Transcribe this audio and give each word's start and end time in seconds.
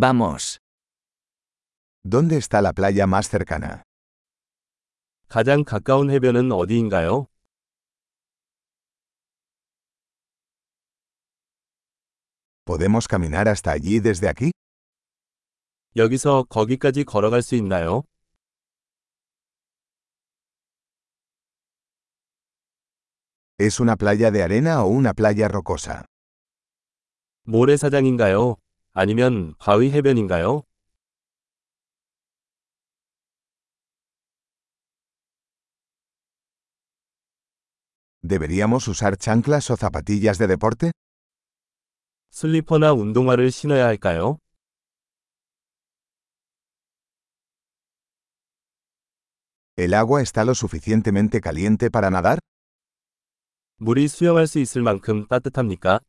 Vamos. 0.00 0.57
¿Dónde 2.01 2.37
está 2.37 2.61
la 2.61 2.71
playa 2.71 3.07
más 3.07 3.27
cercana? 3.27 3.83
가장 5.27 5.65
가까운 5.65 6.09
해변은 6.09 6.53
어디인가요? 6.53 7.27
¿Podemos 12.63 13.09
caminar 13.09 13.49
hasta 13.49 13.71
allí 13.71 13.99
desde 13.99 14.29
aquí? 14.29 14.51
여기서 15.97 16.43
거기까지 16.47 17.03
걸어갈 17.03 17.41
수 17.41 17.55
있나요? 17.55 18.03
¿Es 23.59 23.81
una 23.81 23.97
playa 23.97 24.31
de 24.31 24.41
arena 24.41 24.83
o 24.83 24.87
una 24.87 25.13
playa 25.13 25.49
rocosa? 25.49 26.05
모래사장인가요? 27.43 28.55
아니면 28.93 29.53
바위 29.57 29.89
해변인가요? 29.91 30.63
¿Deberíamos 38.23 38.87
usar 38.87 39.17
chanclas 39.17 39.71
o 39.71 39.77
zapatillas 39.77 40.37
de 40.37 40.47
deporte? 40.47 40.91
슬리퍼나 42.31 42.93
운동화를 42.93 43.51
신어야 43.51 43.87
할까요? 43.87 44.37
¿El 49.77 49.93
agua 49.93 50.21
está 50.21 50.43
lo 50.45 50.53
suficientemente 50.53 51.41
caliente 51.41 51.89
para 51.89 52.09
nadar? 52.09 52.39
물이 53.77 54.07
수영할 54.07 54.45
수 54.45 54.59
있을 54.59 54.81
만큼 54.83 55.27
따뜻합니까? 55.27 55.99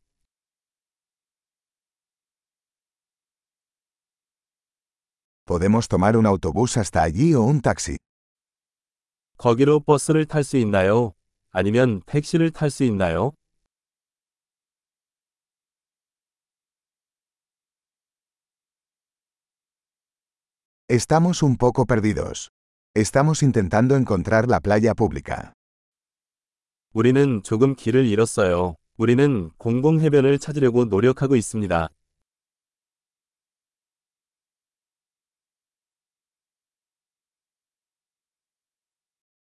¿Podemos 5.45 5.89
tomar 5.89 6.15
un 6.15 6.25
autobús 6.25 6.77
hasta 6.77 7.03
allí 7.03 7.33
o 7.33 7.41
un 7.41 7.59
taxi? 7.59 7.97
거기로 9.37 9.81
버스를 9.81 10.25
탈 10.25 10.43
수 10.45 10.55
있나요? 10.55 11.11
아니면 11.51 12.01
택시를 12.05 12.51
탈 12.51 12.69
수 12.69 12.85
있나요? 12.85 13.33
Estamos 20.87 21.43
un 21.43 21.57
poco 21.57 21.85
perdidos. 21.85 22.49
Estamos 22.95 23.43
intentando 23.43 23.97
encontrar 23.97 24.47
la 24.47 24.61
playa 24.61 24.93
pública. 24.93 25.51
우리는 26.93 27.43
조금 27.43 27.75
길을 27.75 28.05
잃었어요. 28.05 28.75
우리는 28.97 29.49
공공 29.57 29.99
해변을 29.99 30.39
찾으려고 30.39 30.85
노력하고 30.85 31.35
있습니다. 31.35 31.89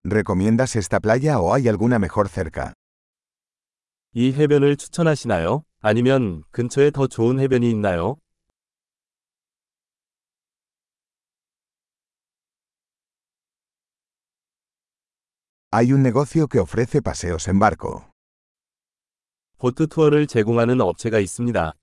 ¿Recomiendas 0.08 0.76
esta 0.76 1.00
playa 1.00 1.40
o 1.40 1.54
hay 1.54 1.68
alguna 1.68 1.96
mejor 1.98 2.28
cerca? 2.28 2.74
이 4.12 4.32
해변을 4.32 4.76
추천하시나요? 4.76 5.64
아니면 5.80 6.44
근처에 6.50 6.90
더 6.90 7.06
좋은 7.06 7.40
해변이 7.40 7.68
있나요? 7.70 8.16
Hay 15.72 15.92
un 15.92 16.02
negocio 16.02 16.46
que 16.46 16.60
ofrece 16.60 17.02
paseos 17.02 17.48
en 17.48 17.58
barco. 17.58 18.04
보트 19.58 19.88
투어를 19.88 20.26
제공하는 20.26 20.80
업체가 20.80 21.18
있습니다. 21.18 21.74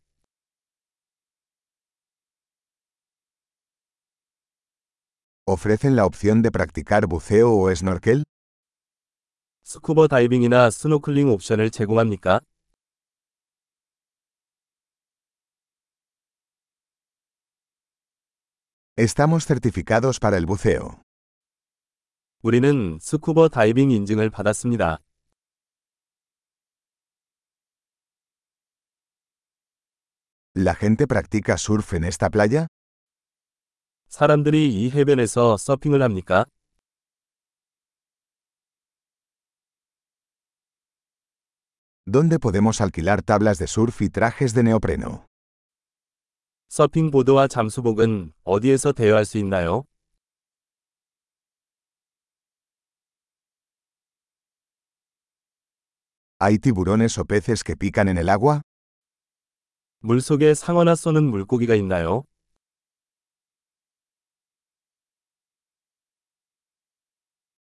¿Ofrecen 5.46 5.96
la 5.96 6.06
opción 6.06 6.42
de 6.42 6.52
practicar 6.52 7.08
buceo 7.08 7.52
o 7.54 7.70
snorkel? 7.76 8.24
스쿠버 9.64 10.08
다이빙이나 10.08 10.70
스노클링 10.70 11.30
옵션을 11.30 11.72
제공합니까? 11.72 12.42
Estamos 18.98 19.46
certificados 19.46 20.20
para 20.20 20.38
el 20.38 20.46
buceo. 20.46 21.02
우리는 22.44 22.98
스쿠버 23.00 23.50
다이빙 23.50 23.92
인증을 23.92 24.30
받았습니다. 24.30 25.00
¿La 30.54 30.76
gente 30.76 31.08
practica 31.08 31.58
surf 31.58 31.94
en 31.94 32.04
esta 32.04 32.30
playa? 32.30 32.68
사람들이 34.17 34.73
이 34.73 34.91
해변에서 34.91 35.59
서핑을 35.59 36.01
합니까? 36.01 36.47
¿Dónde 42.07 42.39
podemos 42.39 42.81
alquilar 42.81 43.21
tablas 43.21 43.59
de 43.59 43.67
surf 43.67 44.01
y 44.01 44.09
trajes 44.09 44.55
de 44.55 44.63
neopreno? 44.63 45.27
서핑 46.69 47.11
보드와 47.11 47.47
잠수복은 47.47 48.33
어디에서 48.45 48.93
대여할 48.93 49.27
수 49.27 49.37
있나요? 49.37 49.85
¿Hay 56.39 56.57
tiburones 56.57 57.19
o 57.19 57.27
peces 57.27 57.63
que 57.63 57.77
pican 57.77 58.09
en 58.09 58.17
el 58.17 58.31
agua? 58.31 58.63
물속에 60.01 60.55
상어나 60.55 60.95
쏘는 60.95 61.23
물고기가 61.25 61.75
있나요? 61.75 62.25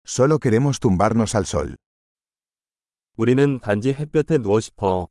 Solo 0.04 0.38
queremos 0.40 0.80
tumbarnos 0.80 1.34
al 1.34 1.46
sol. 1.46 1.76
우리는 3.16 3.60
단지 3.60 3.92
햇볕에 3.92 4.38
누워 4.38 4.58
싶어. 4.60 5.08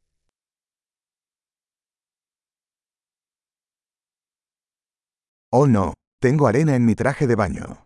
Oh 5.54 5.68
no, 5.68 5.94
tengo 6.20 6.48
arena 6.48 6.76
en 6.76 6.86
mi 6.86 6.96
traje 6.96 7.28
de 7.28 7.36
baño. 7.36 7.86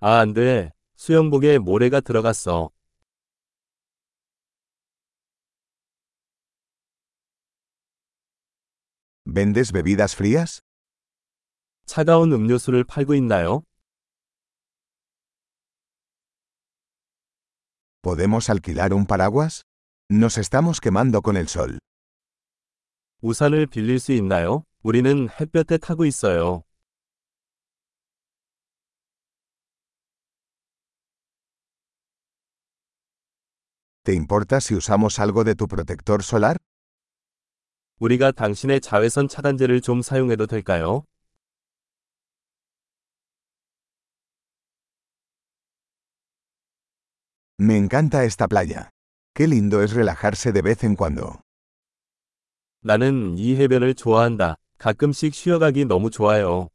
아, 0.00 0.18
안 0.20 0.34
돼. 0.34 0.72
수영복에 0.96 1.58
모래가 1.58 2.00
들어갔어. 2.00 2.70
¿Vendes 9.26 9.72
bebidas 9.72 10.14
frías? 10.14 10.60
차가운 11.86 12.32
음료수를 12.32 12.84
팔고 12.84 13.14
있나요? 13.14 13.62
¿Podemos 18.04 18.50
alquilar 18.50 18.92
un 18.92 19.06
paraguas? 19.06 19.62
Nos 20.10 20.36
estamos 20.36 20.82
quemando 20.82 21.22
con 21.22 21.38
el 21.38 21.48
sol. 21.48 21.78
우산을 23.22 23.64
빌릴 23.64 23.98
수 23.98 24.12
있나요? 24.12 24.64
우리는 24.82 25.30
햇볕에 25.40 25.78
타고 25.78 26.04
있어요. 26.04 26.64
¿Te 34.04 34.12
importa 34.12 34.60
si 34.60 34.74
usamos 34.74 35.18
algo 35.18 35.42
de 35.42 35.54
tu 35.54 35.66
protector 35.66 36.20
solar? 36.22 36.58
우리가 38.00 38.32
당신의 38.32 38.82
자외선 38.82 39.28
차단제를 39.28 39.80
좀 39.80 40.02
사용해도 40.02 40.46
될까요? 40.46 41.06
Me 47.59 47.75
encanta 47.77 48.23
esta 48.23 48.47
playa. 48.47 48.89
Qué 49.35 49.47
lindo 49.47 49.83
es 49.83 49.93
relajarse 49.93 50.51
de 50.53 50.61
vez 50.61 50.83
en 50.83 50.95
cuando. 50.95 51.41
나는 52.81 53.37
이 53.37 53.57
해변을 53.57 53.95
좋아한다. 53.95 54.55
가끔씩 54.77 55.33
쉬어가기 55.33 55.85
너무 55.85 56.09
좋아요. 56.09 56.69